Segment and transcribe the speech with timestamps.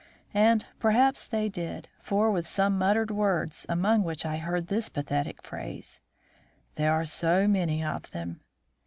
[0.33, 5.43] And perhaps they did, for, with some muttered words, among which I heard this pathetic
[5.43, 6.01] phrase,
[6.73, 8.41] "There are so many of them!"